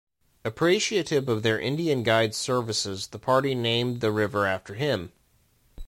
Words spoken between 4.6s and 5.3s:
him.